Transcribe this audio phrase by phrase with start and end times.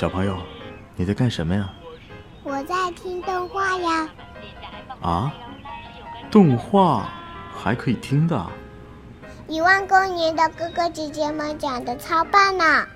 [0.00, 0.34] 小朋友，
[0.96, 1.68] 你在干什么呀？
[2.42, 4.08] 我在听动画呀。
[5.02, 5.30] 啊？
[6.30, 7.06] 动画
[7.54, 8.46] 还可以听的？
[9.46, 12.86] 一万光年的哥哥姐姐们讲的超棒呢！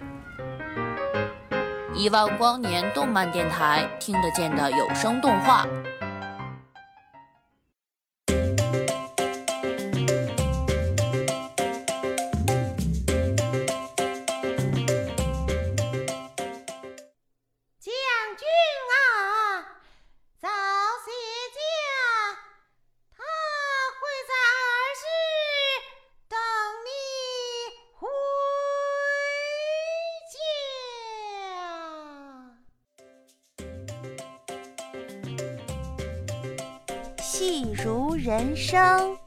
[1.95, 5.67] 一万光年动漫电台听得见的有声动画。
[37.37, 39.19] 戏如人生，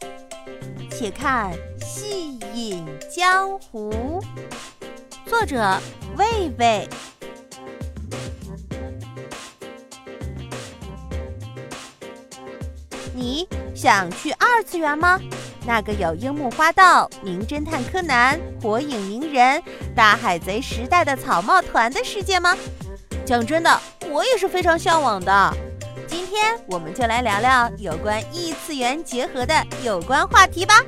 [0.89, 1.51] 且看
[1.83, 4.21] 《戏瘾江湖》。
[5.29, 5.77] 作者：
[6.15, 6.87] 魏魏。
[13.13, 15.19] 你想去二次元吗？
[15.65, 19.61] 那个有樱木花道、名侦探柯南、火影鸣人、
[19.93, 22.55] 大海贼时代的草帽团的世界吗？
[23.25, 25.53] 讲真的，我也是非常向往的。
[26.17, 30.83] 今天我们就来聊聊有关异次元结合的有关话题吧。《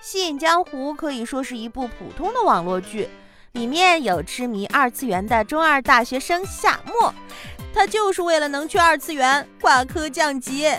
[0.00, 3.10] 吸引江湖》可以说是一部普通的网络剧，
[3.50, 7.12] 里面有痴迷二次元的中二大学生夏沫，
[7.74, 10.72] 他就是为了能去二次元，挂科降级。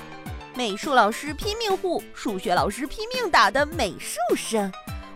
[0.60, 4.70] 美术老师拼命护，数学老师拼命打的美术生，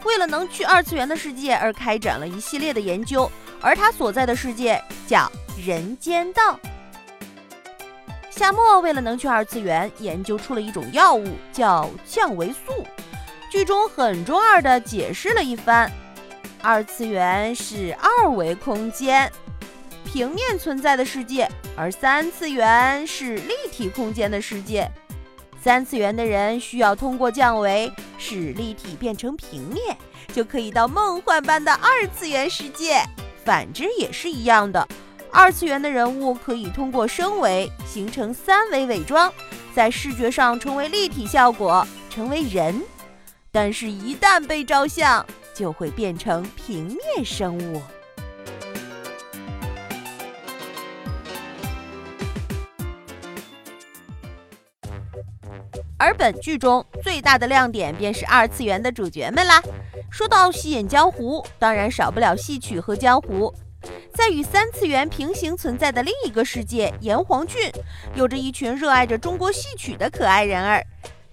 [0.05, 5.29] 为了能去二次元的世界而开展了一系列的研究，而他所在的世界叫
[5.61, 6.57] 人间道。
[8.29, 12.87] 夏沫为了能去二次元，研究出了一种药物，叫降维素。
[13.51, 15.91] 剧中很中二的解释了一番：
[16.61, 19.29] 二次元是二维空间，
[20.05, 24.89] 平面存在的世界，而三次元是立体空间的世界。
[25.63, 29.97] 三次元的人需要通过降维使立体变成平面，
[30.33, 33.01] 就可以到梦幻般的二次元世界。
[33.45, 34.85] 反之也是一样的，
[35.31, 39.31] 二次元的人物可以通过升维形成三维伪装，
[39.73, 42.83] 在视觉上成为立体效果，成为人。
[43.49, 47.81] 但是，一旦被照相，就会变成平面生物。
[56.03, 59.63] 而本剧中最大的亮点便是二次元的主角们啦。
[60.11, 63.53] 说到戏演江湖，当然少不了戏曲和江湖。
[64.13, 67.71] 在与三次元平行存在的另一个世界炎黄郡，
[68.15, 70.85] 有着一群热爱着中国戏曲的可爱人儿。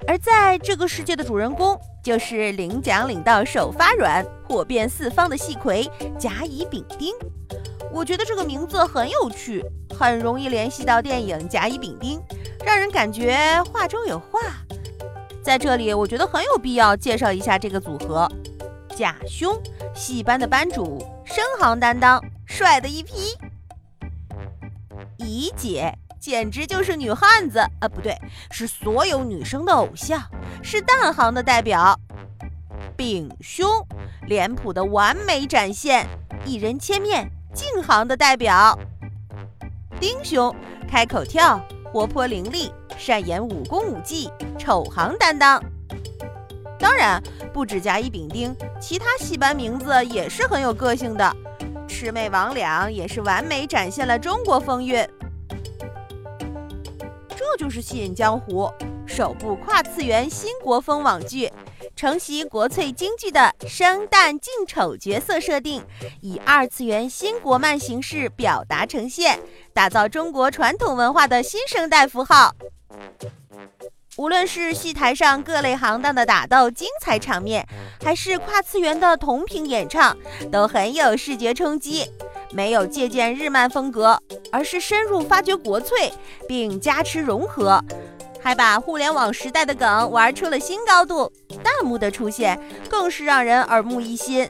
[0.06, 5.84] 而在这个世界的主人公，就是领奖领到手发软、火遍四方的戏魁
[6.16, 7.12] 甲乙丙丁。
[7.92, 9.64] 我觉得这个名字很有趣，
[9.98, 12.20] 很容易联系到电影《甲乙丙丁》。
[12.64, 14.40] 让人感觉话中有话，
[15.42, 18.30] 在这里我觉得很有必要介绍一下这个组合：
[18.96, 19.58] 贾兄，
[19.94, 23.34] 戏班的班主，生行担当，帅的一批；
[25.16, 27.58] 乙姐，简直就是女汉子。
[27.80, 28.16] 啊，不对，
[28.50, 30.22] 是所有女生的偶像，
[30.62, 31.94] 是淡行的代表；
[32.96, 33.66] 丙兄，
[34.26, 36.06] 脸谱的完美展现，
[36.44, 38.78] 一人千面，静行的代表；
[39.98, 40.54] 丁兄，
[40.86, 41.58] 开口跳。
[41.92, 45.60] 活泼伶俐，善演武功武技，丑行担当。
[46.78, 47.20] 当然，
[47.52, 51.36] 不止甲乙丙丁，其他戏班名字也是很有个性的。
[51.88, 55.06] 魑魅魍魉也是完美展现了中国风韵。
[57.28, 58.64] 这就是《吸引江湖》
[59.04, 61.50] 首部跨次元新国风网剧。
[62.00, 65.84] 承袭国粹京剧的生旦净丑角色设定，
[66.22, 69.38] 以二次元新国漫形式表达呈现，
[69.74, 72.54] 打造中国传统文化的新生代符号。
[74.16, 77.68] 无论是戏台上各类行当的打斗精彩场面，
[78.02, 80.16] 还是跨次元的同屏演唱，
[80.50, 82.10] 都很有视觉冲击。
[82.50, 84.18] 没有借鉴日漫风格，
[84.50, 86.10] 而是深入发掘国粹，
[86.48, 87.78] 并加持融合。
[88.42, 91.30] 还把互联网时代的梗玩出了新高度，
[91.78, 92.58] 弹幕的出现
[92.88, 94.48] 更是让人耳目一新。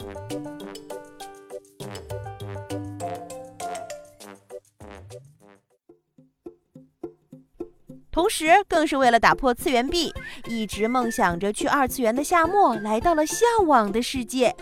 [8.13, 10.13] 同时，更是为了打破次元壁，
[10.47, 14.55] 一直梦想着去二次元的夏沫来到了向往的世界。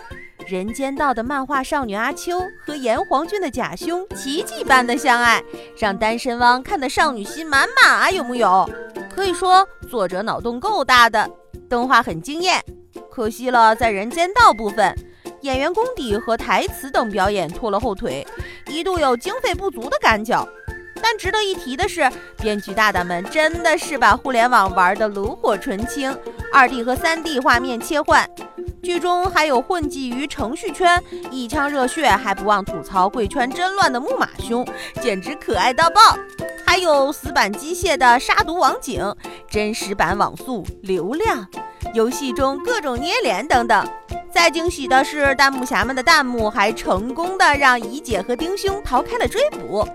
[0.47, 5.43] 人间道的漫画少女阿秋和炎黄郡的假兄奇迹般的相爱，
[5.79, 8.11] 让单身汪看得少女心满满啊！
[8.11, 8.69] 有木有？
[9.11, 11.29] 可以说作者脑洞够大的，
[11.69, 12.63] 动画很惊艳。
[13.11, 14.95] 可惜了，在人间道部分，
[15.43, 18.27] 演员功底和台词等表演拖了后腿，
[18.67, 20.47] 一度有经费不足的感觉。
[21.01, 26.17] 但值得一提的是，编剧大大们真的是把互联网玩得炉火纯青，
[26.53, 28.29] 二 D 和三 D 画面切换，
[28.83, 31.01] 剧中还有混迹于程序圈、
[31.31, 34.67] 一腔热血还不忘吐槽贵圈真乱的木马兄，
[35.01, 36.01] 简直可爱到爆。
[36.69, 39.03] 还有死板机械的杀毒网警、
[39.49, 41.49] 真实版网速流量、
[41.95, 43.89] 游戏中各种捏脸等等。
[44.31, 49.89] 再惊喜的是，弹幕侠们的弹幕还成功的让怡姐和丁兄逃开了追捕。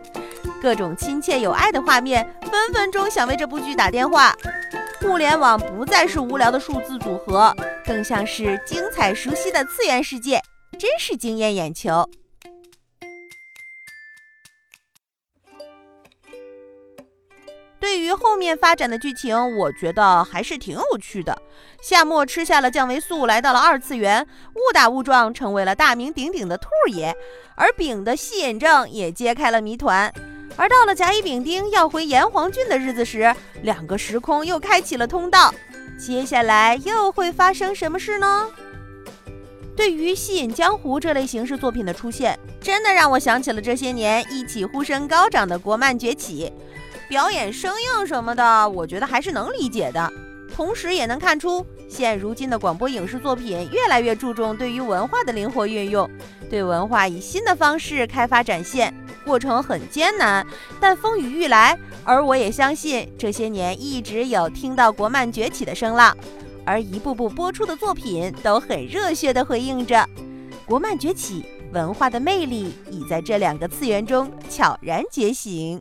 [0.60, 4.36] 各种亲切有爱的画面，分分钟想为这部剧打电话。
[5.00, 7.56] 互联网不再是无聊的数字组合，
[7.86, 10.42] 更像是精彩熟悉的次元世界，
[10.80, 12.10] 真是惊艳眼球。
[17.84, 21.38] 对于后面发展的剧情，我觉得还是挺有趣的。
[21.82, 27.14] 夏末吃下了降维素，来到了二次元，误打误撞成为了大名鼎鼎的兔爷，
[27.58, 30.10] 而丙的吸引症也揭开了谜团。
[30.56, 35.54] 而到了甲乙丙丁要回炎黄郡的日子时，两个时空又开启了通道。
[36.00, 38.50] 接下来又会发生什么事呢？
[39.76, 46.50] 对于《戏瘾江湖》这类形式作品的出现，真的让我想起了这些年一起呼声高涨的国漫崛起。
[47.14, 50.12] 表演生硬什么的，我觉得还是能理解的。
[50.52, 56.10] 同时也能看出，现如今的广播影视作品越来越注重对于文化的灵活运用，
[56.50, 58.92] 对文化以新的方式开发展现。
[59.24, 60.44] 过程很艰难，
[60.80, 61.78] 但风雨欲来。
[62.04, 66.18] 而我也相信，这些年一直有听到国漫崛起的声浪，
[66.66, 70.04] 而一部部播出的作品都很热血地回应着
[70.66, 75.80] 国漫崛起，文化的魅力已在这两个次元中悄然觉醒。